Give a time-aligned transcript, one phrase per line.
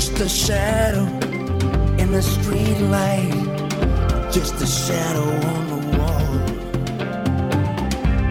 [0.00, 1.04] Just a shadow
[1.98, 3.34] in the street light.
[4.32, 6.30] Just a shadow on the wall.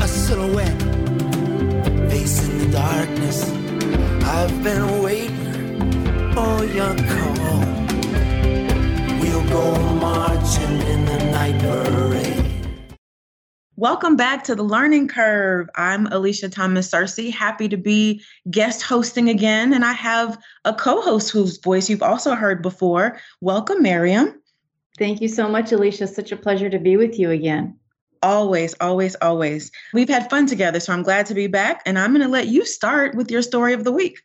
[0.01, 0.81] A silhouette
[2.09, 3.43] facing the darkness.
[4.23, 7.59] I've been waiting for your call.
[9.21, 12.18] We'll go marching in the night parade.
[13.79, 15.69] Welcome back to the Learning Curve.
[15.75, 18.21] I'm Alisha Thomas Searcy, happy to be
[18.51, 19.73] guest hosting again.
[19.73, 23.21] And I have a co host whose voice you've also heard before.
[23.39, 24.37] Welcome, Mariam.
[24.97, 26.13] Thank you so much, Alisha.
[26.13, 27.79] Such a pleasure to be with you again.
[28.21, 29.71] Always, always, always.
[29.93, 31.81] We've had fun together, so I'm glad to be back.
[31.85, 34.19] And I'm going to let you start with your story of the week.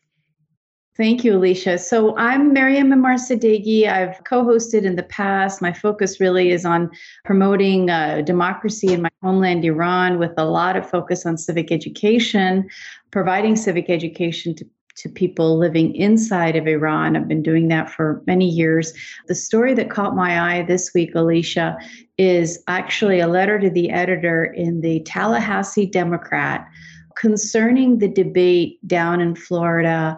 [0.96, 1.80] Thank you, Alisha.
[1.80, 3.88] So I'm Mariam Memarsadeghi.
[3.88, 5.60] I've co-hosted in the past.
[5.60, 6.88] My focus really is on
[7.24, 12.68] promoting uh, democracy in my homeland, Iran, with a lot of focus on civic education,
[13.10, 14.64] providing civic education to
[14.96, 17.16] to people living inside of Iran.
[17.16, 18.92] I've been doing that for many years.
[19.26, 21.76] The story that caught my eye this week, Alisha,
[22.16, 26.64] is actually a letter to the editor in the Tallahassee Democrat
[27.16, 30.16] concerning the debate down in Florida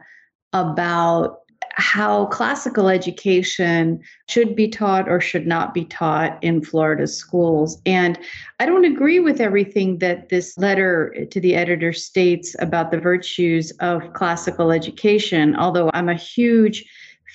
[0.53, 1.41] about
[1.79, 7.81] how classical education should be taught or should not be taught in Florida schools.
[7.85, 8.19] And
[8.59, 13.73] I don't agree with everything that this letter to the editor states about the virtues
[13.81, 16.83] of classical education, although I'm a huge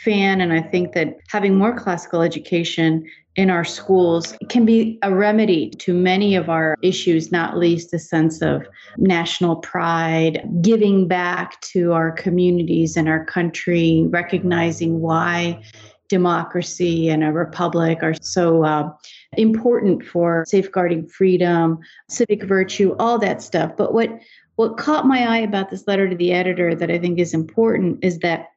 [0.04, 5.14] fan and I think that having more classical education in our schools can be a
[5.14, 11.60] remedy to many of our issues, not least a sense of national pride, giving back
[11.62, 15.62] to our communities and our country, recognizing why
[16.10, 18.92] democracy and a republic are so uh,
[19.38, 21.80] important for safeguarding freedom,
[22.10, 23.72] civic virtue, all that stuff.
[23.78, 24.10] But what
[24.58, 28.04] what caught my eye about this letter to the editor that I think is important
[28.04, 28.48] is that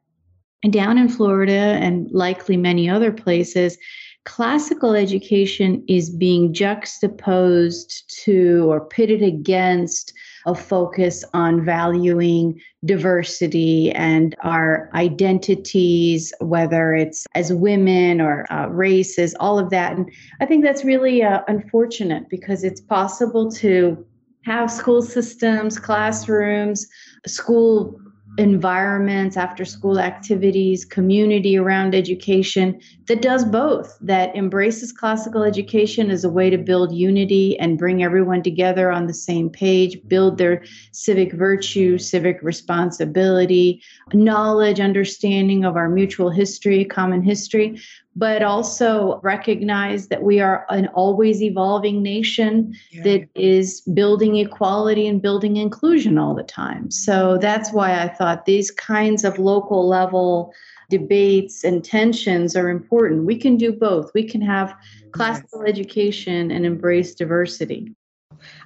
[0.68, 3.78] down in Florida and likely many other places,
[4.24, 10.12] classical education is being juxtaposed to or pitted against
[10.46, 19.34] a focus on valuing diversity and our identities, whether it's as women or uh, races,
[19.40, 19.96] all of that.
[19.96, 20.10] And
[20.40, 24.04] I think that's really uh, unfortunate because it's possible to
[24.44, 26.86] have school systems, classrooms,
[27.26, 27.98] school
[28.36, 36.24] environments, after school activities, community around education that does both, that embraces classical education as
[36.24, 40.64] a way to build unity and bring everyone together on the same page, build their
[40.92, 47.80] civic virtue, civic responsibility, knowledge, understanding of our mutual history, common history,
[48.16, 53.02] but also recognize that we are an always evolving nation yeah.
[53.02, 56.90] that is building equality and building inclusion all the time.
[56.90, 60.52] So that's why I thought these kinds of local level
[60.90, 63.24] debates and tensions are important.
[63.24, 64.12] We can do both.
[64.14, 64.76] We can have
[65.12, 65.70] classical yes.
[65.70, 67.94] education and embrace diversity.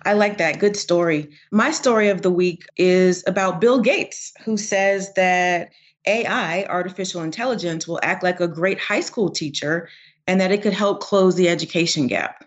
[0.04, 0.59] I like that.
[0.59, 1.28] Good story.
[1.53, 5.70] My story of the week is about Bill Gates, who says that
[6.09, 9.89] AI, artificial intelligence, will act like a great high school teacher
[10.27, 12.45] and that it could help close the education gap.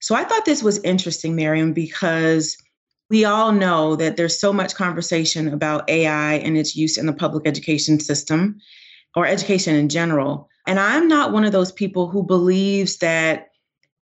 [0.00, 2.56] So I thought this was interesting, Mariam, because
[3.10, 7.12] we all know that there's so much conversation about AI and its use in the
[7.12, 8.60] public education system
[9.16, 10.48] or education in general.
[10.66, 13.48] And I'm not one of those people who believes that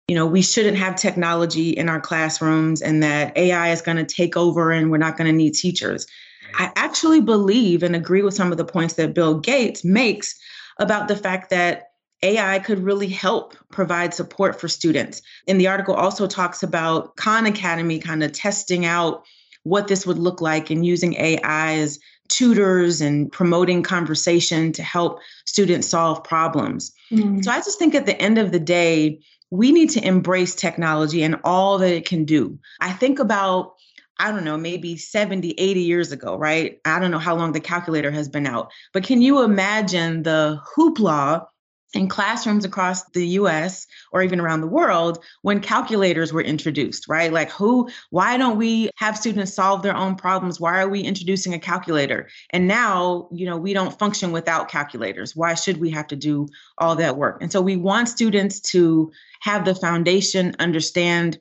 [0.06, 4.04] you know we shouldn't have technology in our classrooms and that AI is going to
[4.04, 6.06] take over and we're not going to need teachers.
[6.54, 10.34] I actually believe and agree with some of the points that Bill Gates makes
[10.78, 11.84] about the fact that
[12.22, 15.22] AI could really help provide support for students.
[15.46, 19.24] And the article also talks about Khan Academy kind of testing out
[19.62, 21.98] what this would look like and using AI as
[22.28, 26.92] tutors and promoting conversation to help students solve problems.
[27.10, 27.44] Mm.
[27.44, 29.20] So I just think at the end of the day,
[29.50, 32.58] we need to embrace technology and all that it can do.
[32.80, 33.74] I think about
[34.18, 36.80] I don't know, maybe 70, 80 years ago, right?
[36.84, 40.60] I don't know how long the calculator has been out, but can you imagine the
[40.74, 41.46] hoopla
[41.94, 47.32] in classrooms across the US or even around the world when calculators were introduced, right?
[47.32, 50.60] Like, who, why don't we have students solve their own problems?
[50.60, 52.28] Why are we introducing a calculator?
[52.50, 55.34] And now, you know, we don't function without calculators.
[55.34, 57.38] Why should we have to do all that work?
[57.40, 59.10] And so we want students to
[59.40, 61.38] have the foundation, understand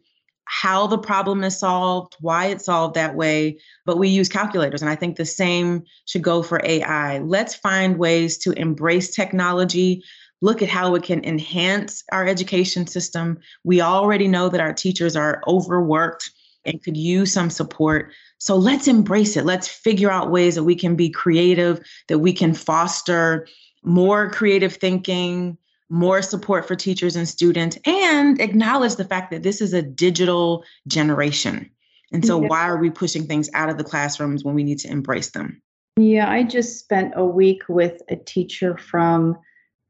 [0.48, 4.82] how the problem is solved, why it's solved that way, but we use calculators.
[4.82, 7.20] And I think the same should go for AI.
[7.20, 10.04] Let's find ways to embrace technology,
[10.42, 13.40] look at how it can enhance our education system.
[13.64, 16.30] We already know that our teachers are overworked
[16.66, 18.14] and could use some support.
[18.40, 19.46] So let's embrace it.
[19.46, 23.48] Let's figure out ways that we can be creative, that we can foster
[23.84, 25.58] more creative thinking,
[25.90, 30.64] more support for teachers and students, and acknowledge the fact that this is a digital
[30.88, 31.70] generation.
[32.12, 32.48] And so, yeah.
[32.48, 35.62] why are we pushing things out of the classrooms when we need to embrace them?
[35.98, 39.38] Yeah, I just spent a week with a teacher from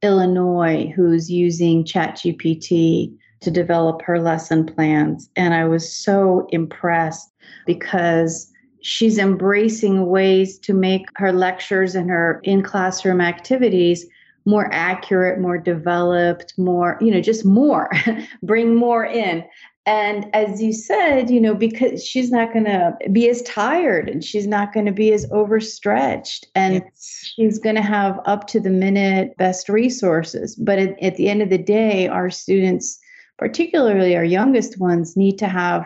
[0.01, 5.29] Illinois who's using ChatGPT to develop her lesson plans.
[5.35, 7.31] And I was so impressed
[7.65, 8.51] because
[8.81, 14.05] she's embracing ways to make her lectures and her in classroom activities
[14.47, 17.91] more accurate, more developed, more, you know, just more,
[18.41, 19.43] bring more in.
[19.85, 24.23] And as you said, you know, because she's not going to be as tired and
[24.23, 27.33] she's not going to be as overstretched and yes.
[27.35, 30.55] she's going to have up to the minute best resources.
[30.55, 32.99] But at, at the end of the day, our students,
[33.37, 35.85] particularly our youngest ones, need to have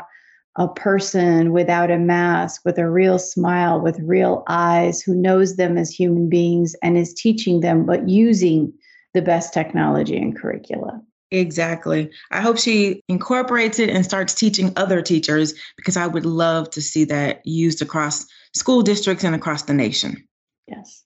[0.57, 5.77] a person without a mask, with a real smile, with real eyes, who knows them
[5.77, 8.74] as human beings and is teaching them, but using
[9.13, 11.01] the best technology and curricula.
[11.31, 12.12] Exactly.
[12.30, 16.81] I hope she incorporates it and starts teaching other teachers because I would love to
[16.81, 20.27] see that used across school districts and across the nation.
[20.68, 21.06] Yes.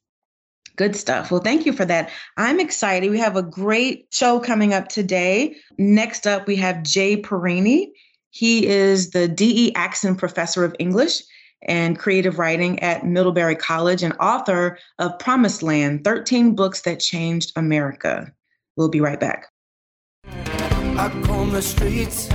[0.76, 1.32] Good stuff.
[1.32, 2.10] Well, thank you for that.
[2.38, 3.12] I'm excited.
[3.12, 5.56] We have a great show coming up today.
[5.78, 7.92] Next up, we have Jay Parini.
[8.36, 9.72] He is the D.E.
[9.76, 11.22] Axinn Professor of English
[11.70, 17.54] and Creative Writing at Middlebury College and author of Promised Land 13 Books That Changed
[17.56, 18.30] America.
[18.76, 19.48] We'll be right back.
[20.26, 22.30] I comb the streets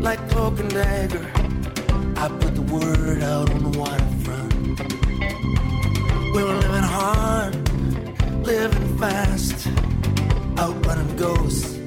[0.00, 1.30] like dagger.
[2.16, 4.80] I put the word out on the waterfront.
[6.34, 7.54] We were living hard,
[8.44, 9.68] living fast,
[10.58, 11.79] outrunning ghosts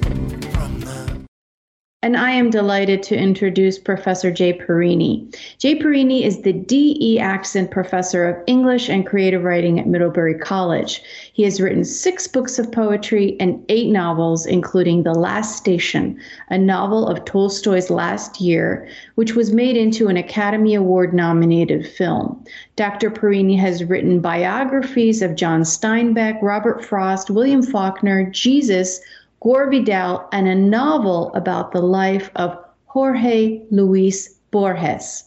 [2.04, 5.34] and I am delighted to introduce Professor Jay Parini.
[5.56, 7.18] Jay Parini is the D.E.
[7.18, 11.00] Axinn Professor of English and Creative Writing at Middlebury College.
[11.32, 16.20] He has written six books of poetry and eight novels, including The Last Station,
[16.50, 22.44] a novel of Tolstoy's last year, which was made into an Academy Award nominated film.
[22.76, 23.10] Dr.
[23.10, 29.00] Parini has written biographies of John Steinbeck, Robert Frost, William Faulkner, Jesus,
[29.44, 35.24] Gore Vidal, and a novel about the life of Jorge Luis Borges.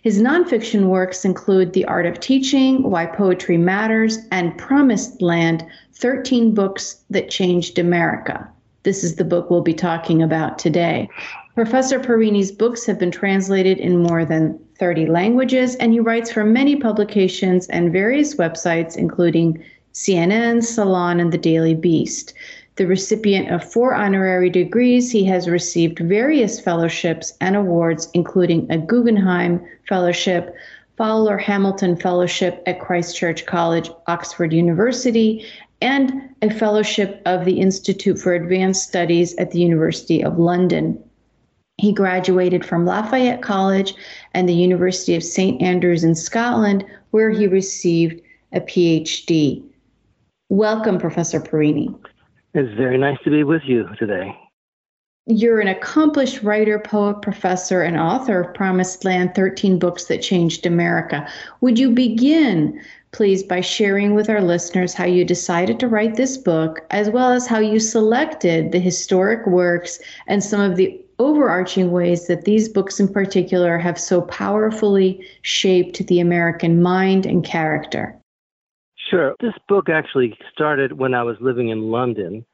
[0.00, 6.54] His nonfiction works include The Art of Teaching, Why Poetry Matters, and Promised Land 13
[6.54, 8.48] Books That Changed America.
[8.84, 11.06] This is the book we'll be talking about today.
[11.54, 16.42] Professor Parini's books have been translated in more than 30 languages, and he writes for
[16.42, 19.62] many publications and various websites, including
[19.92, 22.32] CNN, Salon, and The Daily Beast
[22.78, 25.10] the recipient of four honorary degrees.
[25.10, 30.54] He has received various fellowships and awards, including a Guggenheim Fellowship,
[30.96, 35.44] Fowler Hamilton Fellowship at Christ Church College, Oxford University,
[35.82, 41.02] and a fellowship of the Institute for Advanced Studies at the University of London.
[41.78, 43.94] He graduated from Lafayette College
[44.34, 45.60] and the University of St.
[45.60, 48.20] Andrews in Scotland, where he received
[48.52, 49.64] a PhD.
[50.48, 51.94] Welcome, Professor Parini.
[52.54, 54.34] It's very nice to be with you today.
[55.26, 60.64] You're an accomplished writer, poet, professor, and author of Promised Land 13 Books That Changed
[60.64, 61.28] America.
[61.60, 62.80] Would you begin,
[63.12, 67.30] please, by sharing with our listeners how you decided to write this book, as well
[67.30, 72.70] as how you selected the historic works and some of the overarching ways that these
[72.70, 78.17] books in particular have so powerfully shaped the American mind and character?
[79.08, 79.34] Sure.
[79.40, 82.44] This book actually started when I was living in London,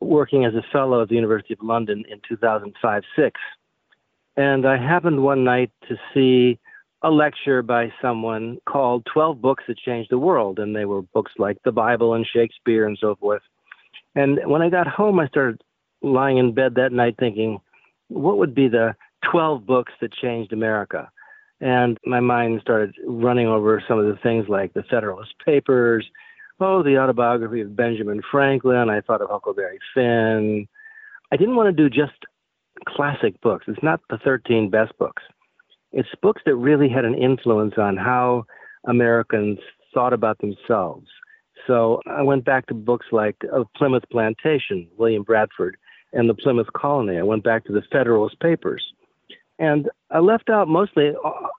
[0.00, 3.40] working as a fellow at the University of London in 2005 6.
[4.36, 6.58] And I happened one night to see
[7.02, 10.58] a lecture by someone called 12 Books That Changed the World.
[10.58, 13.42] And they were books like the Bible and Shakespeare and so forth.
[14.14, 15.60] And when I got home, I started
[16.02, 17.58] lying in bed that night thinking,
[18.08, 18.94] what would be the
[19.30, 21.10] 12 books that changed America?
[21.60, 26.06] And my mind started running over some of the things like the Federalist Papers,
[26.60, 28.90] oh, the autobiography of Benjamin Franklin.
[28.90, 30.68] I thought of Huckleberry Finn.
[31.32, 32.24] I didn't want to do just
[32.86, 33.64] classic books.
[33.68, 35.22] It's not the 13 best books.
[35.92, 38.44] It's books that really had an influence on how
[38.86, 39.58] Americans
[39.92, 41.06] thought about themselves.
[41.66, 45.76] So I went back to books like uh, Plymouth Plantation, William Bradford,
[46.12, 47.18] and the Plymouth Colony.
[47.18, 48.82] I went back to the Federalist Papers.
[49.58, 51.12] And I left out mostly,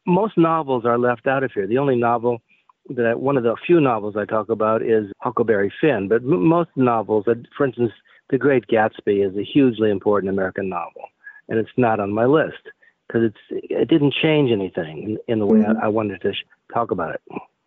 [0.10, 1.68] most novels are left out of here.
[1.68, 2.42] The only novel
[2.90, 6.70] that one of the few novels I talk about is Huckleberry Finn, but m- most
[6.76, 7.26] novels,
[7.56, 7.92] for instance,
[8.30, 11.04] The Great Gatsby is a hugely important American novel,
[11.48, 12.64] and it's not on my list
[13.08, 15.78] because it's it didn't change anything in, in the way mm-hmm.
[15.80, 17.22] I, I, wanted to sh- talk about it.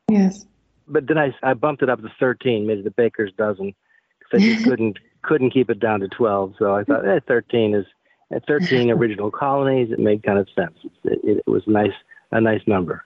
[0.09, 0.45] Yes.
[0.89, 3.75] But then I, I bumped it up to 13, made it a baker's dozen,
[4.33, 6.55] they just couldn't couldn't keep it down to 12.
[6.59, 7.87] So I thought, eh, 13 is
[8.33, 9.93] at 13 original colonies.
[9.93, 10.79] It made kind of sense.
[11.05, 11.93] It, it, it was nice,
[12.33, 13.05] a nice number.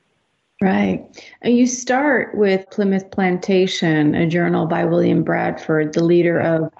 [0.62, 1.04] Right.
[1.44, 6.72] You start with Plymouth Plantation, a journal by William Bradford, the leader of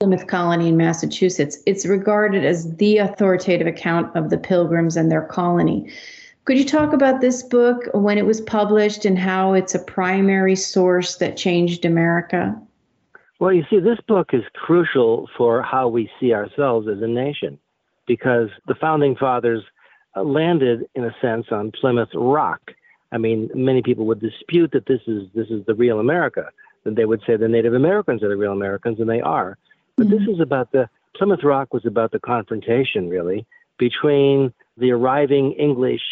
[0.00, 1.56] Plymouth Colony in Massachusetts.
[1.64, 5.90] It's regarded as the authoritative account of the Pilgrims and their colony.
[6.44, 10.56] Could you talk about this book, when it was published, and how it's a primary
[10.56, 12.60] source that changed America?
[13.38, 17.58] Well, you see, this book is crucial for how we see ourselves as a nation
[18.06, 19.62] because the founding fathers
[20.16, 22.60] landed, in a sense, on Plymouth Rock.
[23.12, 26.48] I mean, many people would dispute that this is this is the real America.
[26.84, 29.56] That they would say the Native Americans are the real Americans, and they are.
[29.96, 30.16] But mm-hmm.
[30.16, 33.46] this is about the Plymouth Rock was about the confrontation, really,
[33.78, 36.02] between the arriving English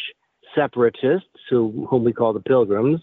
[0.55, 3.01] separatists, who, whom we call the Pilgrims,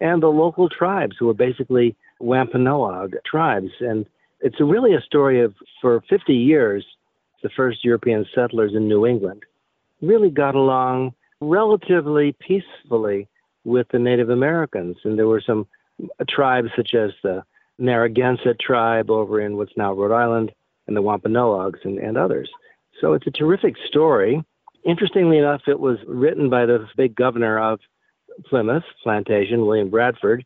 [0.00, 3.70] and the local tribes, who were basically Wampanoag tribes.
[3.80, 4.06] And
[4.40, 6.84] it's really a story of, for 50 years,
[7.42, 9.42] the first European settlers in New England
[10.02, 13.28] really got along relatively peacefully
[13.64, 14.96] with the Native Americans.
[15.04, 15.66] And there were some
[16.28, 17.42] tribes such as the
[17.78, 20.52] Narragansett tribe over in what's now Rhode Island
[20.86, 22.50] and the Wampanoags and, and others.
[23.00, 24.42] So it's a terrific story.
[24.84, 27.80] Interestingly enough, it was written by the big governor of
[28.46, 30.44] Plymouth Plantation, William Bradford.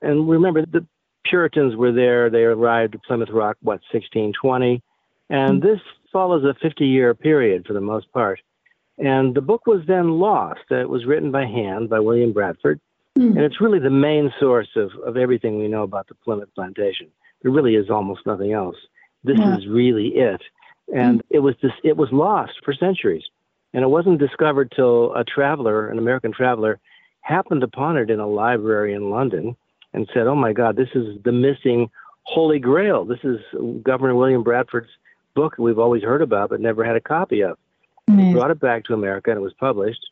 [0.00, 0.86] And remember, the
[1.24, 2.30] Puritans were there.
[2.30, 4.82] They arrived at Plymouth Rock, what, 1620?
[5.30, 5.80] And this
[6.12, 8.40] follows a 50 year period for the most part.
[9.02, 10.70] And the book was then lost.
[10.70, 12.80] It was written by hand by William Bradford.
[13.18, 13.36] Mm-hmm.
[13.36, 17.08] And it's really the main source of, of everything we know about the Plymouth plantation.
[17.42, 18.76] There really is almost nothing else.
[19.24, 19.56] This yeah.
[19.56, 20.40] is really it.
[20.94, 21.34] And mm-hmm.
[21.34, 23.24] it was this, it was lost for centuries.
[23.74, 26.78] And it wasn't discovered till a traveler, an American traveler,
[27.22, 29.56] happened upon it in a library in London
[29.92, 31.90] and said, Oh my God, this is the missing
[32.22, 33.04] Holy Grail.
[33.04, 33.40] This is
[33.82, 34.90] Governor William Bradford's
[35.34, 37.58] book we've always heard about but never had a copy of.
[38.10, 38.20] Mm-hmm.
[38.20, 40.04] He brought it back to America and it was published.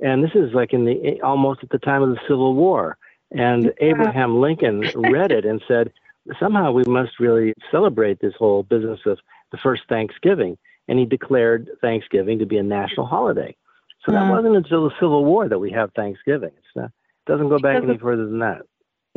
[0.00, 2.96] And this is like in the almost at the time of the Civil War.
[3.30, 5.92] And Abraham Lincoln read it and said,
[6.38, 9.18] somehow we must really celebrate this whole business of
[9.50, 10.58] the first Thanksgiving
[10.88, 13.56] and he declared Thanksgiving to be a national holiday.
[14.04, 16.50] So that uh, wasn't until the Civil War that we have Thanksgiving.
[16.74, 16.90] It
[17.26, 18.62] doesn't go back any further than that.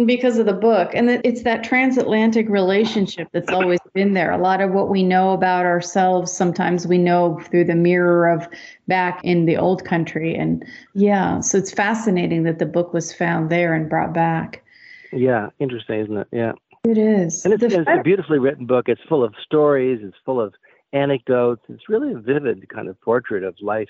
[0.03, 0.91] Because of the book.
[0.93, 4.29] And it's that transatlantic relationship that's always been there.
[4.31, 8.45] A lot of what we know about ourselves, sometimes we know through the mirror of
[8.89, 10.35] back in the old country.
[10.35, 14.65] And yeah, so it's fascinating that the book was found there and brought back.
[15.13, 16.27] Yeah, interesting, isn't it?
[16.33, 16.51] Yeah.
[16.83, 17.45] It is.
[17.45, 18.89] And it's, it's a beautifully written book.
[18.89, 20.53] It's full of stories, it's full of
[20.91, 21.61] anecdotes.
[21.69, 23.89] It's really a vivid kind of portrait of life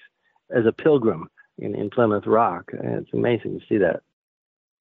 [0.56, 2.72] as a pilgrim in, in Plymouth Rock.
[2.74, 4.02] And it's amazing to see that.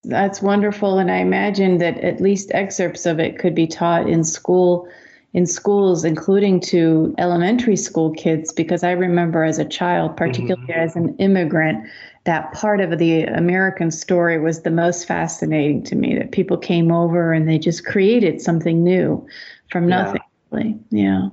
[0.04, 0.98] That's wonderful.
[0.98, 4.88] And I imagine that at least excerpts of it could be taught in school
[5.34, 10.18] in schools, including to elementary school kids, because I remember as a child, mm-hmm.
[10.18, 10.80] particularly mm-hmm.
[10.80, 11.84] as an immigrant,
[12.22, 16.16] that part of the American story was the most fascinating to me.
[16.16, 19.26] That people came over and they just created something new
[19.70, 20.22] from nothing.
[20.52, 20.58] Yeah.
[20.58, 20.78] Really.
[20.90, 21.28] yeah.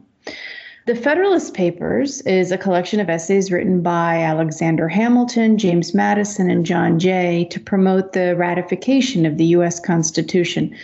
[0.87, 6.65] The Federalist Papers is a collection of essays written by Alexander Hamilton, James Madison, and
[6.65, 9.79] John Jay to promote the ratification of the U.S.
[9.79, 10.75] Constitution.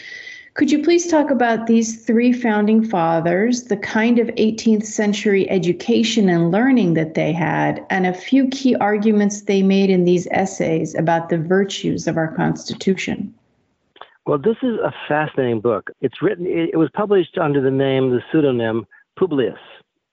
[0.54, 6.30] Could you please talk about these three founding fathers, the kind of 18th century education
[6.30, 10.94] and learning that they had, and a few key arguments they made in these essays
[10.94, 13.34] about the virtues of our Constitution?
[14.28, 15.90] Well, this is a fascinating book.
[16.02, 18.86] It's written, it was published under the name, the pseudonym
[19.18, 19.58] Publius.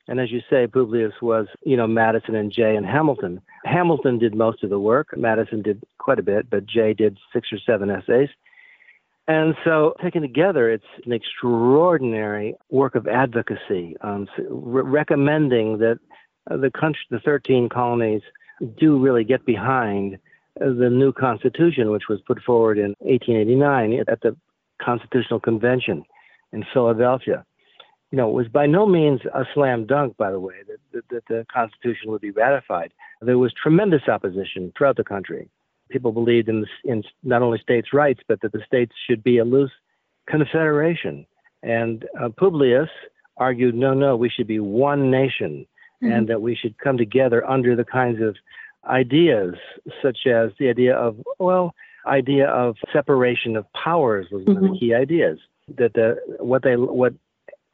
[0.07, 3.41] And as you say, Publius was, you know, Madison and Jay and Hamilton.
[3.65, 5.17] Hamilton did most of the work.
[5.17, 8.29] Madison did quite a bit, but Jay did six or seven essays.
[9.27, 15.99] And so, taken together, it's an extraordinary work of advocacy, um, re- recommending that
[16.47, 18.21] the country, the 13 colonies,
[18.79, 20.19] do really get behind
[20.57, 24.37] the new Constitution, which was put forward in 1889 at the
[24.81, 26.05] Constitutional Convention
[26.53, 27.47] in Philadelphia
[28.15, 31.09] you know, it was by no means a slam dunk, by the way, that, that,
[31.09, 32.93] that the Constitution would be ratified.
[33.21, 35.51] There was tremendous opposition throughout the country.
[35.91, 39.45] People believed in, in not only states' rights, but that the states should be a
[39.45, 39.73] loose
[40.31, 41.27] confederation.
[41.65, 42.89] And uh, Publius
[43.37, 45.67] argued, no, no, we should be one nation,
[46.01, 46.13] mm-hmm.
[46.13, 48.37] and that we should come together under the kinds of
[48.89, 49.57] ideas,
[50.01, 51.75] such as the idea of, well,
[52.07, 54.57] idea of separation of powers was one mm-hmm.
[54.57, 54.79] of the mm-hmm.
[54.79, 55.41] key ideas.
[55.79, 57.15] That the what they what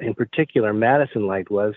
[0.00, 1.74] in particular Madison liked was,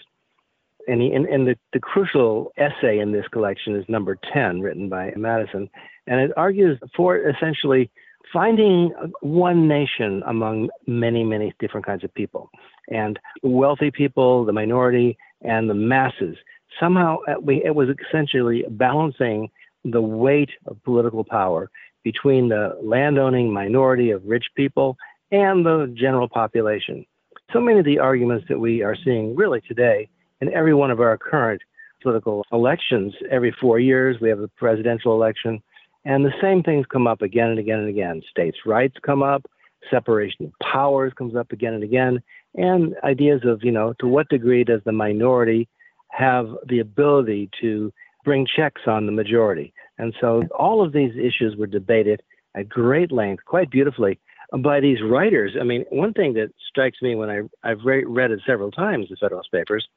[0.87, 4.89] and, he, and, and the, the crucial essay in this collection is number 10, written
[4.89, 5.69] by Madison,
[6.07, 7.89] and it argues for essentially
[8.31, 12.49] finding one nation among many, many different kinds of people.
[12.89, 16.35] And wealthy people, the minority, and the masses.
[16.79, 19.49] Somehow uh, it was essentially balancing
[19.85, 21.69] the weight of political power
[22.03, 24.97] between the landowning minority of rich people
[25.31, 27.05] and the general population.
[27.53, 30.09] So many of the arguments that we are seeing really today
[30.41, 31.61] in every one of our current
[32.01, 35.61] political elections, every four years we have a presidential election,
[36.03, 38.23] and the same things come up again and again and again.
[38.27, 39.45] States' rights come up,
[39.91, 42.23] separation of powers comes up again and again,
[42.55, 45.69] and ideas of, you know, to what degree does the minority
[46.09, 47.93] have the ability to
[48.25, 49.75] bring checks on the majority?
[49.99, 52.23] And so all of these issues were debated
[52.55, 54.19] at great length, quite beautifully,
[54.61, 55.55] by these writers.
[55.59, 59.07] I mean, one thing that strikes me when I, I've re- read it several times,
[59.09, 59.87] the Federalist Papers,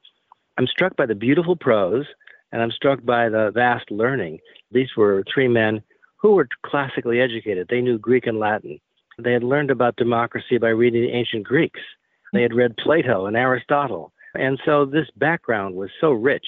[0.58, 2.06] I'm struck by the beautiful prose
[2.52, 4.40] and I'm struck by the vast learning.
[4.70, 5.82] These were three men
[6.16, 7.68] who were classically educated.
[7.68, 8.80] They knew Greek and Latin.
[9.18, 11.80] They had learned about democracy by reading the ancient Greeks.
[12.32, 14.12] They had read Plato and Aristotle.
[14.34, 16.46] And so this background was so rich.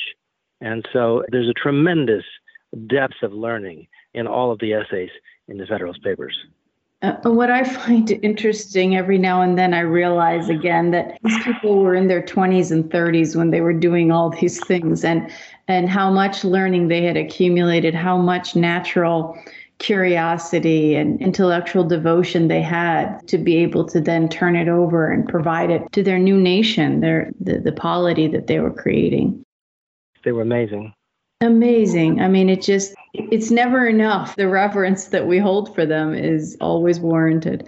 [0.60, 2.24] And so there's a tremendous
[2.86, 5.10] depth of learning in all of the essays
[5.48, 6.36] in the Federalist Papers.
[7.00, 11.78] Uh, what I find interesting every now and then, I realize again that these people
[11.78, 15.30] were in their 20s and 30s when they were doing all these things, and
[15.68, 19.38] and how much learning they had accumulated, how much natural
[19.78, 25.28] curiosity and intellectual devotion they had to be able to then turn it over and
[25.28, 29.44] provide it to their new nation, their the, the polity that they were creating.
[30.24, 30.92] They were amazing.
[31.40, 32.20] Amazing.
[32.20, 34.34] I mean, it just, it's never enough.
[34.34, 37.66] The reverence that we hold for them is always warranted.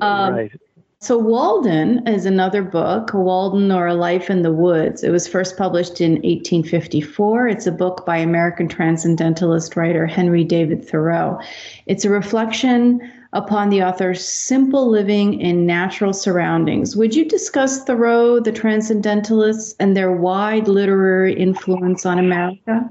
[0.00, 0.52] Um, right.
[0.98, 5.02] So, Walden is another book, Walden or A Life in the Woods.
[5.02, 7.48] It was first published in 1854.
[7.48, 11.40] It's a book by American transcendentalist writer Henry David Thoreau.
[11.86, 13.00] It's a reflection
[13.32, 16.96] upon the author's simple living in natural surroundings.
[16.96, 22.88] Would you discuss Thoreau, the transcendentalists, and their wide literary influence on America?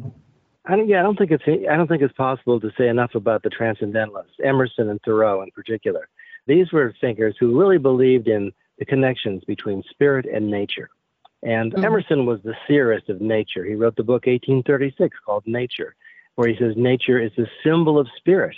[0.65, 3.15] I don't, yeah, I don't think it's I don't think it's possible to say enough
[3.15, 6.07] about the transcendentalists, Emerson and Thoreau in particular.
[6.47, 10.89] These were thinkers who really believed in the connections between spirit and nature.
[11.43, 11.85] And mm-hmm.
[11.85, 13.65] Emerson was the seerest of nature.
[13.65, 15.95] He wrote the book 1836 called Nature,
[16.35, 18.55] where he says nature is the symbol of spirit.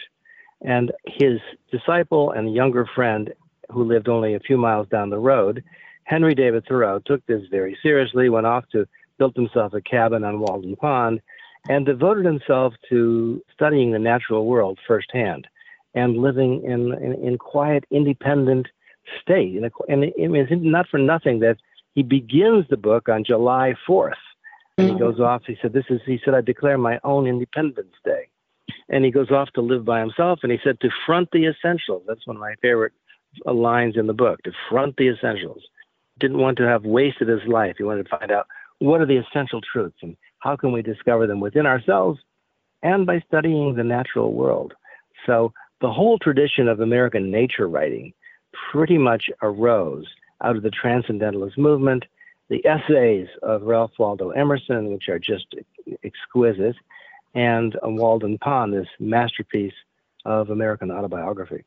[0.62, 1.40] And his
[1.72, 3.34] disciple and younger friend,
[3.70, 5.64] who lived only a few miles down the road,
[6.06, 8.88] Henry David Thoreau, took this very seriously, went off to
[9.18, 11.22] built himself a cabin on Walden Pond,
[11.70, 15.48] and devoted himself to studying the natural world firsthand
[15.94, 18.68] and living in in, in quiet, independent
[19.22, 19.56] state.
[19.56, 21.58] And, and it, it's not for nothing that
[21.94, 24.14] he begins the book on July 4th.
[24.78, 25.04] And he mm-hmm.
[25.04, 28.28] goes off, he said, This is, he said, I declare my own Independence Day.
[28.90, 30.40] And he goes off to live by himself.
[30.44, 32.04] And he said, To front the essentials.
[32.08, 32.94] That's one of my favorite
[33.46, 35.64] lines in the book, to front the essentials.
[36.20, 37.76] Didn't want to have wasted his life.
[37.78, 38.48] He wanted to find out
[38.80, 42.20] what are the essential truths and how can we discover them within ourselves
[42.82, 44.74] and by studying the natural world?
[45.26, 48.14] So the whole tradition of American nature writing
[48.72, 50.06] pretty much arose
[50.44, 52.04] out of the Transcendentalist movement,
[52.50, 55.56] the essays of Ralph Waldo Emerson, which are just
[56.04, 56.76] exquisite,
[57.34, 59.74] and Walden Pond, this masterpiece
[60.26, 61.64] of American autobiography.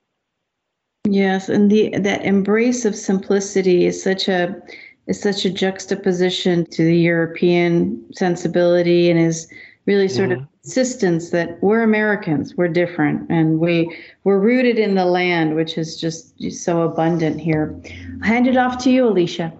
[1.08, 4.60] Yes, and the that embrace of simplicity is such a
[5.06, 9.48] is such a juxtaposition to the European sensibility and is
[9.86, 10.42] really sort mm-hmm.
[10.42, 15.78] of insistence that we're Americans, we're different, and we we're rooted in the land, which
[15.78, 17.80] is just so abundant here.
[18.22, 19.52] i hand it off to you, Alisha.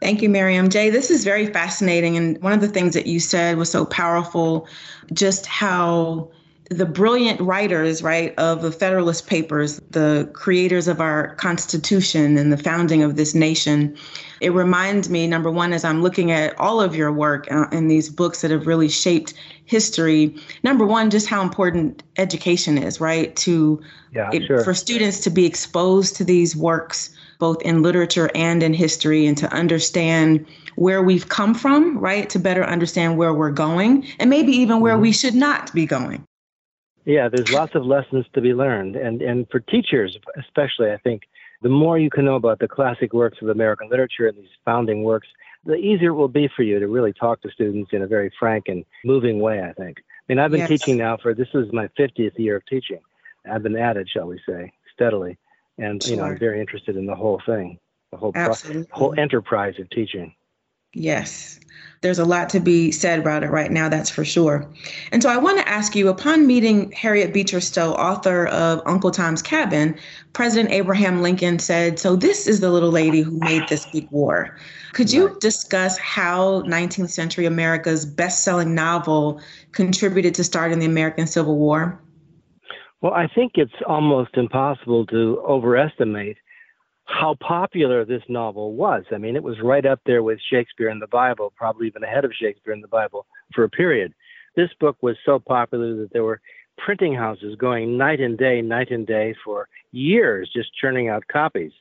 [0.00, 0.68] Thank you, Mariam.
[0.68, 2.16] Jay, this is very fascinating.
[2.16, 4.68] And one of the things that you said was so powerful,
[5.12, 6.30] just how
[6.70, 12.58] the brilliant writers, right, of the Federalist Papers, the creators of our Constitution and the
[12.58, 13.96] founding of this nation,
[14.40, 18.10] it reminds me, number one, as I'm looking at all of your work and these
[18.10, 19.32] books that have really shaped
[19.64, 23.34] history, number one, just how important education is, right?
[23.36, 23.80] To
[24.12, 24.62] yeah, it, sure.
[24.62, 29.38] for students to be exposed to these works, both in literature and in history, and
[29.38, 30.44] to understand
[30.76, 32.28] where we've come from, right?
[32.30, 35.02] To better understand where we're going, and maybe even where mm-hmm.
[35.02, 36.24] we should not be going.
[37.08, 38.94] Yeah, there's lots of lessons to be learned.
[38.94, 41.22] And, and for teachers, especially, I think
[41.62, 45.04] the more you can know about the classic works of American literature and these founding
[45.04, 45.26] works,
[45.64, 48.30] the easier it will be for you to really talk to students in a very
[48.38, 49.96] frank and moving way, I think.
[50.00, 50.68] I mean, I've been yes.
[50.68, 53.00] teaching now for this is my 50th year of teaching.
[53.50, 55.38] I've been at it, shall we say, steadily.
[55.78, 56.10] And, sure.
[56.10, 57.78] you know, I'm very interested in the whole thing,
[58.10, 60.34] the whole, pro- whole enterprise of teaching.
[60.98, 61.60] Yes.
[62.00, 64.68] There's a lot to be said about it right now, that's for sure.
[65.10, 69.10] And so I want to ask you upon meeting Harriet Beecher Stowe, author of Uncle
[69.10, 69.96] Tom's Cabin,
[70.32, 74.56] President Abraham Lincoln said, So this is the little lady who made this big war.
[74.92, 79.40] Could you discuss how 19th century America's best selling novel
[79.72, 82.00] contributed to starting the American Civil War?
[83.00, 86.36] Well, I think it's almost impossible to overestimate
[87.08, 89.04] how popular this novel was.
[89.10, 92.24] I mean, it was right up there with Shakespeare and the Bible, probably even ahead
[92.24, 94.12] of Shakespeare and the Bible for a period.
[94.56, 96.40] This book was so popular that there were
[96.76, 101.72] printing houses going night and day, night and day for years, just churning out copies.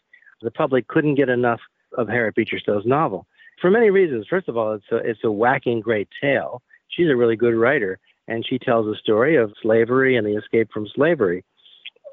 [0.42, 1.60] The public couldn't get enough
[1.98, 3.28] of Harriet Beecher Stowe's novel
[3.62, 4.28] for many reasons.
[4.30, 6.62] First of all, it's a, it's a whacking great tale.
[6.88, 10.70] She's a really good writer, and she tells a story of slavery and the escape
[10.72, 11.44] from slavery.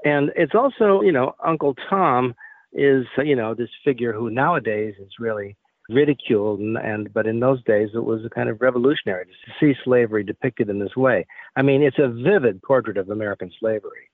[0.05, 2.35] And it's also, you know, Uncle Tom
[2.75, 5.57] is you know this figure who nowadays is really
[5.89, 9.79] ridiculed and, and but in those days it was a kind of revolutionary to see
[9.85, 11.27] slavery depicted in this way.
[11.57, 14.11] I mean it's a vivid portrait of american slavery.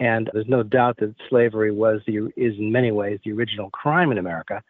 [0.00, 4.12] And there's no doubt that slavery was the is in many ways the original crime
[4.12, 4.62] in america.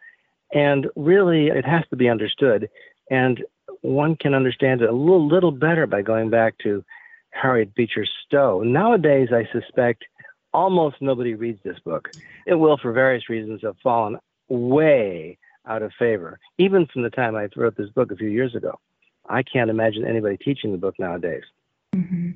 [0.53, 2.67] And really it has to be understood.
[3.11, 3.43] And
[3.81, 6.83] one can understand it a little little better by going back to
[7.31, 8.63] harriet beecher stowe.
[8.63, 10.05] Nowadays i suspect
[10.53, 12.09] almost nobody reads this book.
[12.45, 17.35] It will, for various reasons, have fallen way out of favor, even from the time
[17.35, 18.79] I wrote this book a few years ago.
[19.27, 21.43] I can't imagine anybody teaching the book nowadays.
[21.95, 22.31] Mm-hmm.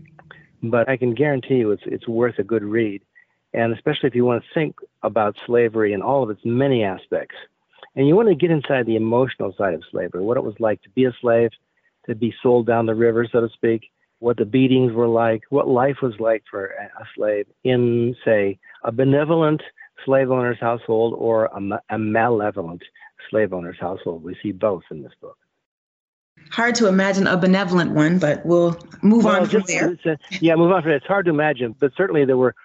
[0.70, 3.02] But I can guarantee you it's, it's worth a good read,
[3.54, 7.36] and especially if you want to think about slavery and all of its many aspects.
[7.96, 10.82] And you want to get inside the emotional side of slavery, what it was like
[10.84, 11.52] to be a slave,
[12.08, 13.92] to be sold down the river, so to speak,
[14.24, 18.92] what the beatings were like, what life was like for a slave in, say, a
[18.92, 19.62] benevolent
[20.06, 22.82] slave owner's household or a, a malevolent
[23.30, 24.24] slave owner's household.
[24.24, 25.38] We see both in this book.
[26.52, 29.98] Hard to imagine a benevolent one, but we'll move well, on from there.
[30.06, 30.98] A, yeah, move on from there.
[30.98, 32.56] It's hard to imagine, but certainly there were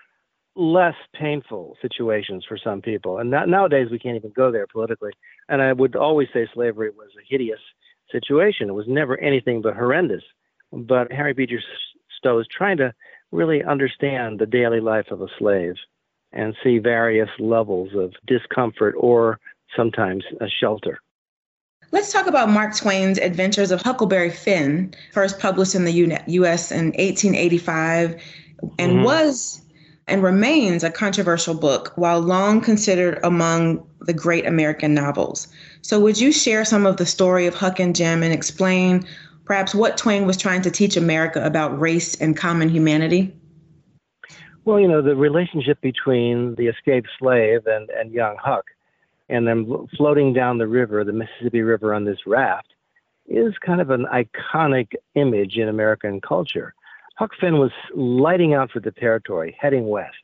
[0.54, 3.18] less painful situations for some people.
[3.18, 5.10] And not, nowadays we can't even go there politically.
[5.48, 7.60] And I would always say slavery was a hideous
[8.12, 8.68] situation.
[8.68, 10.22] It was never anything but horrendous.
[10.72, 11.60] But Harriet Beecher
[12.18, 12.92] Stowe is trying to
[13.30, 15.74] really understand the daily life of a slave
[16.32, 19.38] and see various levels of discomfort or
[19.76, 21.00] sometimes a shelter.
[21.90, 26.70] Let's talk about Mark Twain's Adventures of Huckleberry Finn, first published in the U.S.
[26.70, 28.22] in 1885,
[28.78, 29.04] and mm-hmm.
[29.04, 29.62] was
[30.06, 35.48] and remains a controversial book while long considered among the great American novels.
[35.82, 39.06] So, would you share some of the story of Huck and Jim and explain
[39.48, 43.34] perhaps what Twain was trying to teach America about race and common humanity?
[44.64, 48.66] Well, you know, the relationship between the escaped slave and, and young Huck,
[49.30, 52.74] and them floating down the river, the Mississippi River, on this raft,
[53.26, 56.74] is kind of an iconic image in American culture.
[57.16, 60.16] Huck Finn was lighting out for the territory, heading west.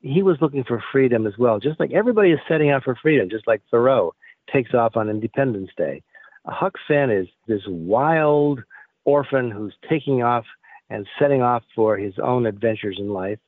[0.00, 3.28] He was looking for freedom as well, just like everybody is setting out for freedom,
[3.28, 4.14] just like Thoreau
[4.50, 6.02] takes off on Independence Day.
[6.46, 8.60] Huck Finn is this wild
[9.04, 10.44] orphan who's taking off
[10.90, 13.38] and setting off for his own adventures in life.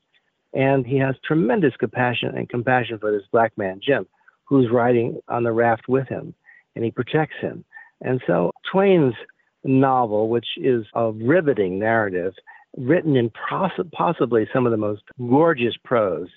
[0.52, 4.06] And he has tremendous compassion and compassion for this black man, Jim,
[4.44, 6.34] who's riding on the raft with him,
[6.74, 7.64] and he protects him.
[8.00, 9.14] And so Twain's
[9.64, 12.34] novel, which is a riveting narrative,
[12.76, 16.28] written in poss- possibly some of the most gorgeous prose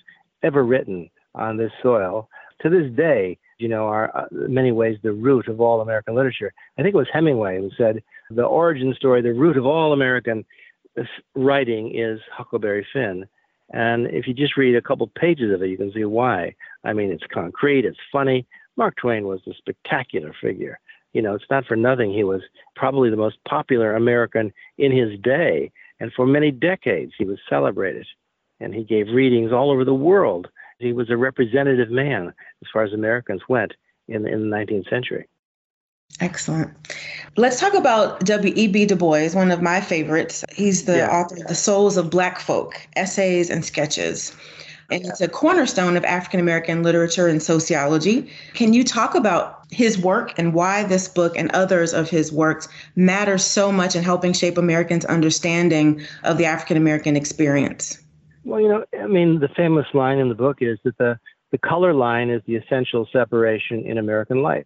[0.42, 2.28] ever written on this soil,
[2.60, 6.14] to this day you know, are uh, in many ways the root of all American
[6.14, 6.52] literature.
[6.78, 10.44] I think it was Hemingway who said the origin story, the root of all American
[11.34, 13.26] writing is Huckleberry Finn.
[13.70, 16.54] And if you just read a couple pages of it, you can see why.
[16.84, 18.46] I mean, it's concrete, it's funny.
[18.76, 20.78] Mark Twain was a spectacular figure.
[21.12, 22.42] You know, it's not for nothing he was
[22.76, 25.72] probably the most popular American in his day.
[26.00, 28.06] And for many decades, he was celebrated.
[28.60, 32.28] And he gave readings all over the world he was a representative man
[32.62, 33.72] as far as Americans went
[34.06, 35.28] in, in the 19th century.
[36.20, 36.70] Excellent.
[37.36, 38.86] Let's talk about W.E.B.
[38.86, 40.44] Du Bois, one of my favorites.
[40.52, 41.10] He's the yeah.
[41.10, 44.34] author of The Souls of Black Folk Essays and Sketches.
[44.90, 48.32] And it's a cornerstone of African American literature and sociology.
[48.54, 52.68] Can you talk about his work and why this book and others of his works
[52.96, 57.98] matter so much in helping shape Americans' understanding of the African American experience?
[58.48, 61.20] Well, you know, I mean, the famous line in the book is that the,
[61.52, 64.64] the color line is the essential separation in American life.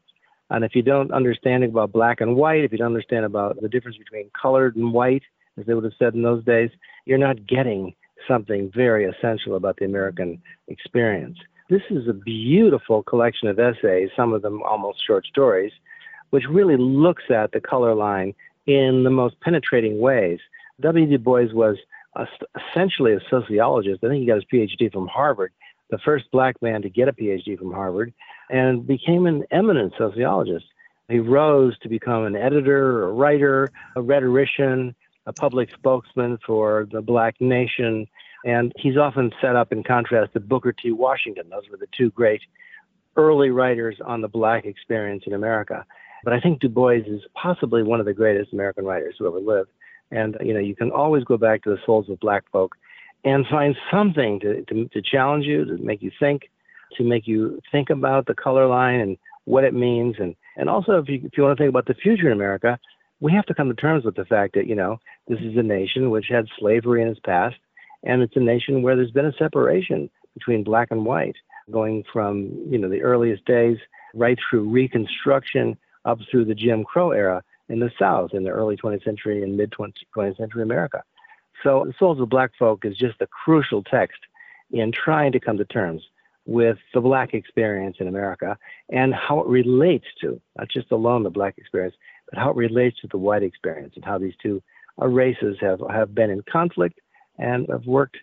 [0.50, 3.68] And if you don't understand about black and white, if you don't understand about the
[3.68, 5.24] difference between colored and white,
[5.58, 6.70] as they would have said in those days,
[7.06, 7.92] you're not getting
[8.28, 11.38] something very essential about the American experience.
[11.68, 15.72] This is a beautiful collection of essays, some of them almost short stories,
[16.30, 18.32] which really looks at the color line
[18.68, 20.38] in the most penetrating ways.
[20.80, 21.04] W.
[21.04, 21.78] Du Bois was
[22.16, 24.04] essentially a sociologist.
[24.04, 25.52] I think he got his PhD from Harvard,
[25.90, 28.12] the first black man to get a PhD from Harvard,
[28.50, 30.66] and became an eminent sociologist.
[31.08, 34.94] He rose to become an editor, a writer, a rhetorician,
[35.26, 38.06] a public spokesman for the black nation.
[38.44, 40.92] And he's often set up in contrast to Booker T.
[40.92, 41.48] Washington.
[41.50, 42.40] Those were the two great
[43.16, 45.84] early writers on the black experience in America.
[46.24, 49.40] But I think Du Bois is possibly one of the greatest American writers who ever
[49.40, 49.70] lived.
[50.12, 52.76] And you know, you can always go back to the souls of black folk
[53.24, 56.50] and find something to, to, to challenge you, to make you think,
[56.96, 60.16] to make you think about the color line and what it means.
[60.18, 62.78] And, and also, if you, if you want to think about the future in America,
[63.20, 64.98] we have to come to terms with the fact that, you know,
[65.28, 67.56] this is a nation which had slavery in its past,
[68.02, 71.36] and it's a nation where there's been a separation between black and white,
[71.70, 73.78] going from, you know, the earliest days
[74.14, 78.76] right through Reconstruction up through the Jim Crow era in the South in the early
[78.76, 81.02] 20th century and mid 20th century America.
[81.62, 84.18] So, The Souls of Black Folk is just a crucial text
[84.70, 86.02] in trying to come to terms
[86.44, 88.58] with the Black experience in America
[88.90, 91.94] and how it relates to, not just alone the Black experience,
[92.28, 94.62] but how it relates to the white experience and how these two
[95.00, 97.00] uh, races have, have been in conflict
[97.38, 98.16] and have worked,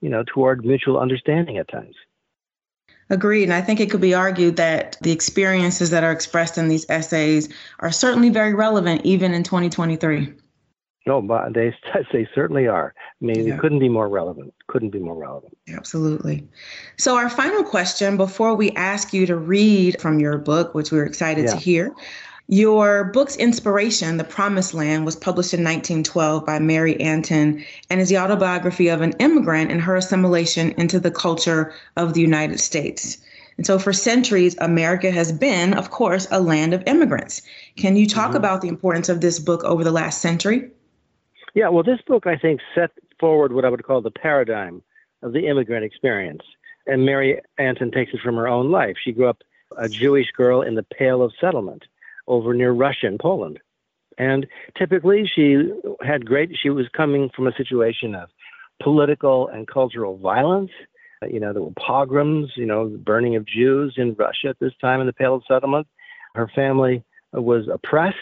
[0.00, 1.94] you know, toward mutual understanding at times.
[3.08, 3.44] Agreed.
[3.44, 6.86] And I think it could be argued that the experiences that are expressed in these
[6.88, 10.34] essays are certainly very relevant even in 2023.
[11.06, 11.72] No, but they,
[12.12, 12.94] they certainly are.
[12.98, 13.54] I mean, yeah.
[13.54, 14.52] it couldn't be more relevant.
[14.66, 15.56] Couldn't be more relevant.
[15.68, 16.48] Absolutely.
[16.98, 21.06] So, our final question before we ask you to read from your book, which we're
[21.06, 21.52] excited yeah.
[21.52, 21.94] to hear,
[22.48, 28.08] your book's inspiration, The Promised Land, was published in 1912 by Mary Antin and is
[28.08, 33.18] the autobiography of an immigrant and her assimilation into the culture of the United States.
[33.56, 37.42] And so, for centuries, America has been, of course, a land of immigrants.
[37.76, 38.36] Can you talk mm-hmm.
[38.36, 40.70] about the importance of this book over the last century?
[41.54, 44.82] Yeah, well, this book, I think, set forward what I would call the paradigm
[45.22, 46.42] of the immigrant experience.
[46.86, 48.96] And Mary Antin takes it from her own life.
[49.02, 49.42] She grew up
[49.76, 51.86] a Jewish girl in the Pale of Settlement
[52.26, 53.60] over near Russia and Poland.
[54.18, 54.46] And
[54.78, 58.28] typically, she had great, she was coming from a situation of
[58.82, 60.70] political and cultural violence.
[61.22, 64.58] Uh, you know, there were pogroms, you know, the burning of Jews in Russia at
[64.58, 65.86] this time in the Pale of Settlement.
[66.34, 68.16] Her family was oppressed.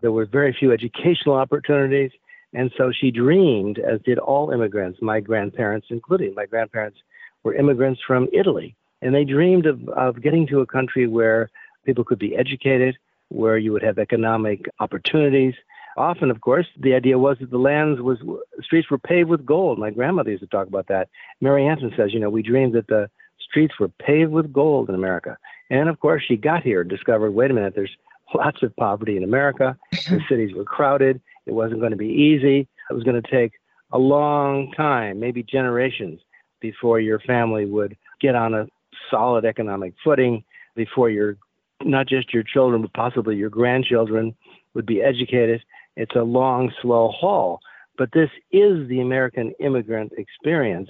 [0.00, 2.10] There were very few educational opportunities.
[2.54, 6.34] And so she dreamed, as did all immigrants, my grandparents including.
[6.34, 6.98] My grandparents
[7.44, 8.74] were immigrants from Italy.
[9.02, 11.50] And they dreamed of, of getting to a country where
[11.84, 12.96] people could be educated,
[13.28, 15.54] where you would have economic opportunities.
[15.96, 18.18] Often, of course, the idea was that the lands was
[18.62, 19.78] streets were paved with gold.
[19.78, 21.08] My grandmother used to talk about that.
[21.40, 23.10] Mary Antin says, you know, we dreamed that the
[23.40, 25.36] streets were paved with gold in America.
[25.70, 27.96] And of course, she got here and discovered, wait a minute, there's
[28.34, 29.76] lots of poverty in America.
[29.92, 31.20] the cities were crowded.
[31.46, 32.68] It wasn't going to be easy.
[32.90, 33.52] It was going to take
[33.92, 36.20] a long time, maybe generations,
[36.60, 38.66] before your family would get on a
[39.10, 41.36] solid economic footing, before your
[41.84, 44.34] not just your children, but possibly your grandchildren
[44.74, 45.62] would be educated.
[45.96, 47.60] It's a long, slow haul.
[47.96, 50.88] But this is the American immigrant experience.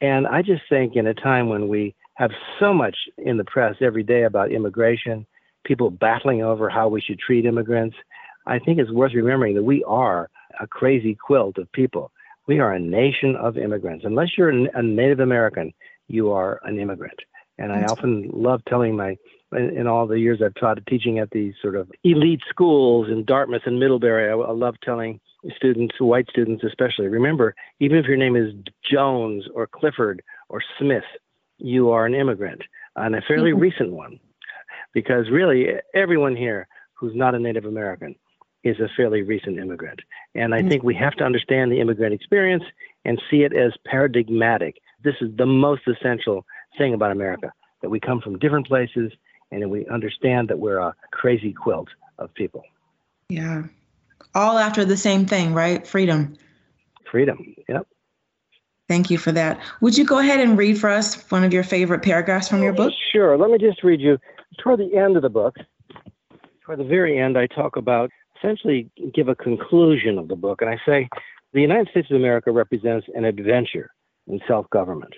[0.00, 3.76] And I just think in a time when we have so much in the press
[3.80, 5.26] every day about immigration,
[5.64, 7.96] people battling over how we should treat immigrants,
[8.46, 12.10] I think it's worth remembering that we are a crazy quilt of people.
[12.46, 14.04] We are a nation of immigrants.
[14.04, 15.72] Unless you're a Native American,
[16.08, 17.20] you are an immigrant.
[17.58, 19.16] And I often love telling my
[19.52, 23.24] in, in, all the years I've taught teaching at these sort of elite schools in
[23.24, 25.20] Dartmouth and Middlebury, I, I love telling
[25.56, 28.52] students, white students especially, remember, even if your name is
[28.90, 31.04] Jones or Clifford or Smith,
[31.58, 32.62] you are an immigrant
[32.96, 33.60] and a fairly mm-hmm.
[33.60, 34.18] recent one.
[34.92, 38.16] Because really, everyone here who's not a Native American
[38.64, 40.00] is a fairly recent immigrant.
[40.34, 40.68] And I mm-hmm.
[40.68, 42.64] think we have to understand the immigrant experience
[43.04, 44.76] and see it as paradigmatic.
[45.02, 46.44] This is the most essential
[46.76, 49.12] thing about America that we come from different places
[49.50, 52.62] and we understand that we're a crazy quilt of people.
[53.28, 53.64] Yeah.
[54.34, 55.86] All after the same thing, right?
[55.86, 56.36] Freedom.
[57.10, 57.54] Freedom.
[57.68, 57.86] Yep.
[58.88, 59.60] Thank you for that.
[59.80, 62.72] Would you go ahead and read for us one of your favorite paragraphs from your
[62.72, 62.92] book?
[63.12, 63.38] Sure.
[63.38, 64.18] Let me just read you
[64.58, 65.56] toward the end of the book.
[66.64, 70.70] Toward the very end, I talk about essentially give a conclusion of the book, and
[70.70, 71.08] I say
[71.52, 73.90] the United States of America represents an adventure
[74.26, 75.14] in self government.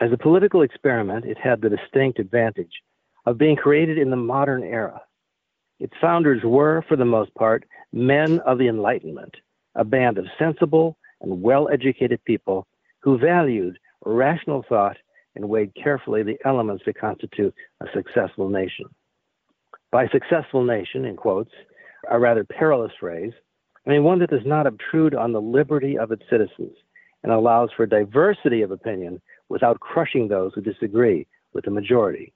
[0.00, 2.82] As a political experiment, it had the distinct advantage
[3.26, 5.00] of being created in the modern era.
[5.78, 9.34] Its founders were, for the most part, men of the Enlightenment,
[9.74, 12.66] a band of sensible and well educated people
[13.00, 14.96] who valued rational thought
[15.34, 18.86] and weighed carefully the elements that constitute a successful nation.
[19.92, 21.52] By successful nation, in quotes,
[22.10, 23.32] a rather perilous phrase,
[23.86, 26.76] I mean one that does not obtrude on the liberty of its citizens
[27.22, 32.32] and allows for diversity of opinion without crushing those who disagree with the majority.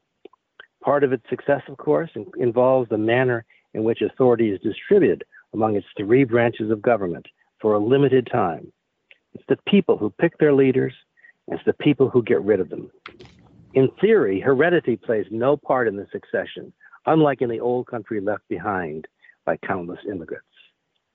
[0.82, 5.76] Part of its success, of course, involves the manner in which authority is distributed among
[5.76, 7.26] its three branches of government
[7.60, 8.72] for a limited time.
[9.34, 10.94] It's the people who pick their leaders,
[11.46, 12.90] and it's the people who get rid of them.
[13.74, 16.72] In theory, heredity plays no part in the succession,
[17.06, 19.06] unlike in the old country left behind
[19.44, 20.46] by countless immigrants.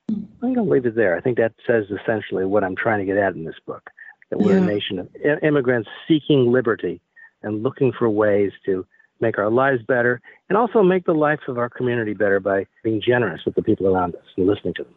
[0.10, 1.18] I'm going to leave it there.
[1.18, 3.90] I think that says essentially what I'm trying to get at in this book
[4.30, 4.64] that we're yeah.
[4.64, 5.10] a nation of
[5.44, 7.02] immigrants seeking liberty
[7.44, 8.86] and looking for ways to
[9.22, 13.02] make our lives better and also make the life of our community better by being
[13.02, 14.94] generous with the people around us and listening to them.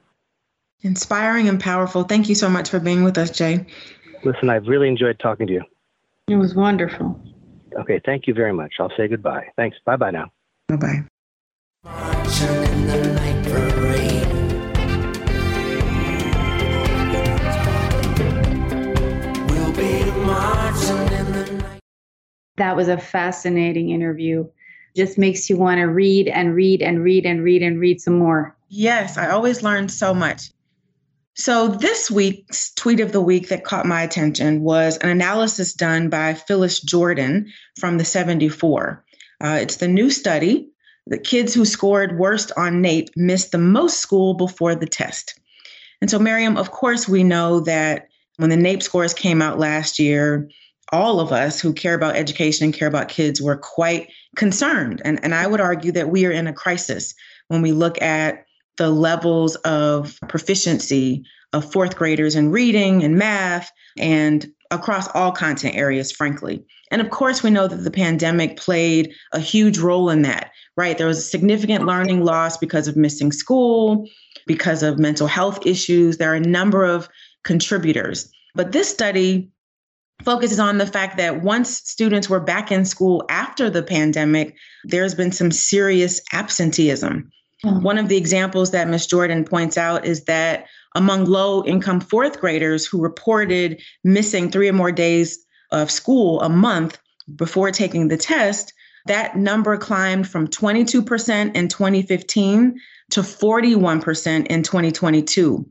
[0.82, 2.04] Inspiring and powerful.
[2.04, 3.66] Thank you so much for being with us, Jay.
[4.24, 5.62] Listen, I've really enjoyed talking to you.
[6.28, 7.20] It was wonderful.
[7.78, 8.74] Okay, thank you very much.
[8.78, 9.48] I'll say goodbye.
[9.56, 9.76] Thanks.
[9.84, 10.30] Bye bye now.
[10.68, 11.04] Bye
[11.84, 12.64] bye.
[22.58, 24.46] That was a fascinating interview.
[24.96, 28.18] Just makes you want to read and read and read and read and read some
[28.18, 28.56] more.
[28.68, 30.50] Yes, I always learn so much.
[31.34, 36.08] So, this week's tweet of the week that caught my attention was an analysis done
[36.08, 39.04] by Phyllis Jordan from the 74.
[39.40, 40.68] Uh, it's the new study.
[41.06, 45.38] The kids who scored worst on NAEP missed the most school before the test.
[46.00, 50.00] And so, Mariam, of course, we know that when the NAEP scores came out last
[50.00, 50.50] year,
[50.92, 55.02] all of us who care about education and care about kids were quite concerned.
[55.04, 57.14] And, and I would argue that we are in a crisis
[57.48, 58.44] when we look at
[58.76, 65.74] the levels of proficiency of fourth graders in reading and math and across all content
[65.74, 66.64] areas, frankly.
[66.90, 70.96] And of course, we know that the pandemic played a huge role in that, right?
[70.96, 74.06] There was a significant learning loss because of missing school,
[74.46, 76.16] because of mental health issues.
[76.16, 77.08] There are a number of
[77.44, 78.30] contributors.
[78.54, 79.50] But this study
[80.24, 85.14] focuses on the fact that once students were back in school after the pandemic, there's
[85.14, 87.30] been some serious absenteeism.
[87.64, 87.82] Mm-hmm.
[87.82, 89.06] One of the examples that Ms.
[89.06, 94.72] Jordan points out is that among low income fourth graders who reported missing three or
[94.72, 96.98] more days of school a month
[97.36, 98.72] before taking the test,
[99.06, 105.66] that number climbed from 22% in 2015 to 41% in 2022.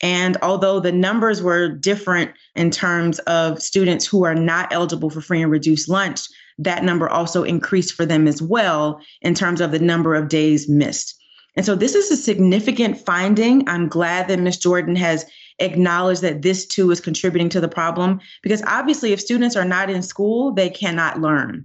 [0.00, 5.20] And although the numbers were different in terms of students who are not eligible for
[5.20, 6.20] free and reduced lunch,
[6.58, 10.68] that number also increased for them as well in terms of the number of days
[10.68, 11.14] missed.
[11.56, 13.68] And so this is a significant finding.
[13.68, 14.58] I'm glad that Ms.
[14.58, 15.26] Jordan has
[15.58, 19.90] acknowledged that this too is contributing to the problem because obviously, if students are not
[19.90, 21.64] in school, they cannot learn.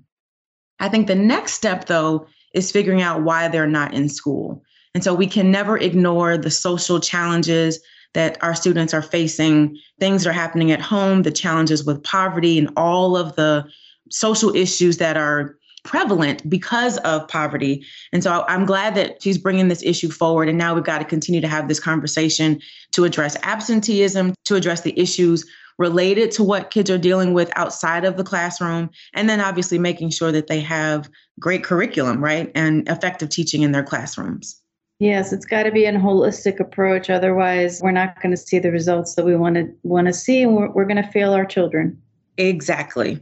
[0.79, 4.63] I think the next step, though, is figuring out why they're not in school.
[4.95, 7.79] And so we can never ignore the social challenges
[8.13, 9.77] that our students are facing.
[9.99, 13.65] Things that are happening at home, the challenges with poverty, and all of the
[14.09, 17.85] social issues that are prevalent because of poverty.
[18.13, 20.47] And so I'm glad that she's bringing this issue forward.
[20.47, 24.81] And now we've got to continue to have this conversation to address absenteeism, to address
[24.81, 25.45] the issues
[25.77, 30.09] related to what kids are dealing with outside of the classroom, and then obviously making
[30.11, 34.61] sure that they have great curriculum, right, and effective teaching in their classrooms.
[35.03, 37.09] Yes, it's got to be a holistic approach.
[37.09, 40.41] Otherwise, we're not going to see the results that we want to want to see,
[40.41, 42.01] and we're, we're going to fail our children.
[42.37, 43.19] Exactly.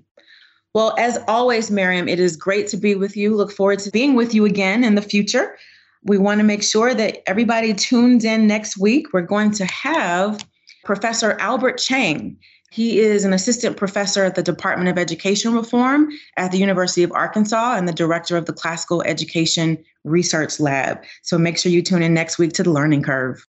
[0.76, 3.36] Well, as always, Mariam, it is great to be with you.
[3.36, 5.58] Look forward to being with you again in the future.
[6.04, 9.12] We want to make sure that everybody tunes in next week.
[9.12, 10.46] We're going to have
[10.86, 12.38] Professor Albert Cheng.
[12.70, 17.12] He is an assistant professor at the Department of Education Reform at the University of
[17.12, 21.04] Arkansas and the director of the Classical Education Research Lab.
[21.22, 23.46] So make sure you tune in next week to the Learning Curve.